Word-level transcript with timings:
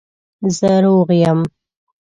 زه 0.57 0.71
روغ 0.83 1.09
یم 1.23 1.39